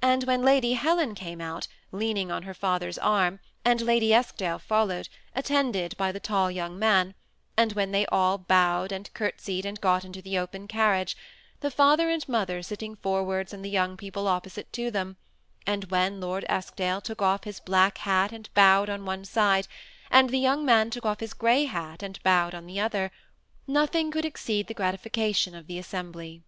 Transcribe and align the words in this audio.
And 0.00 0.24
when 0.24 0.40
Lady 0.40 0.72
Helen 0.72 1.14
came 1.14 1.38
out, 1.42 1.68
lean 1.90 2.16
ing 2.16 2.30
on 2.30 2.44
her 2.44 2.54
father's 2.54 2.96
arm, 2.96 3.38
and 3.66 3.82
Lady 3.82 4.14
Eskdale 4.14 4.58
followed, 4.58 5.10
at 5.34 5.44
tended 5.44 5.94
by 5.98 6.10
the 6.10 6.18
tall 6.18 6.50
young 6.50 6.78
man; 6.78 7.12
and 7.54 7.74
when 7.74 7.92
they 7.92 8.06
all 8.06 8.38
bowed 8.38 8.92
and 8.92 9.12
curtsied, 9.12 9.66
and 9.66 9.78
got 9.78 10.06
into 10.06 10.22
the 10.22 10.38
open 10.38 10.66
carriage, 10.68 11.18
the 11.60 11.70
father 11.70 12.04
THE 12.06 12.12
SEMI 12.12 12.14
ATTACHED 12.14 12.26
COUPLE. 12.28 12.32
19 12.32 12.34
and 12.34 12.48
mother 12.58 12.62
sitting 12.62 12.96
forwards 12.96 13.52
and 13.52 13.62
the 13.62 13.68
young 13.68 13.96
people 13.98 14.26
opposite 14.26 14.72
to 14.72 14.90
them; 14.90 15.18
and 15.66 15.84
when 15.90 16.18
Lord 16.18 16.46
Eskdale 16.48 17.02
to6k 17.02 17.20
off 17.20 17.44
his 17.44 17.60
black 17.60 17.98
hat 17.98 18.32
and 18.32 18.48
bowed 18.54 18.88
on 18.88 19.04
one 19.04 19.26
side, 19.26 19.68
and 20.10 20.30
the 20.30 20.42
joung 20.42 20.64
man 20.64 20.88
took 20.88 21.04
off 21.04 21.20
his 21.20 21.34
gray 21.34 21.66
hat 21.66 22.02
and 22.02 22.22
bowed 22.22 22.54
on 22.54 22.64
the 22.66 22.80
other; 22.80 23.10
nothing 23.66 24.10
could 24.10 24.24
exceed 24.24 24.66
the 24.66 24.72
gratification 24.72 25.54
of 25.54 25.66
the 25.66 25.78
assembly. 25.78 26.42